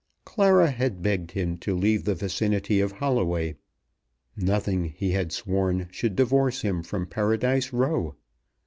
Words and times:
Clara 0.25 0.71
had 0.71 1.03
begged 1.03 1.29
him 1.33 1.59
to 1.59 1.75
leave 1.75 2.05
the 2.05 2.15
vicinity 2.15 2.79
of 2.81 2.93
Holloway. 2.93 3.55
Nothing, 4.35 4.85
he 4.85 5.11
had 5.11 5.31
sworn, 5.31 5.89
should 5.91 6.15
divorce 6.15 6.63
him 6.63 6.81
from 6.81 7.05
Paradise 7.05 7.71
Row. 7.71 8.15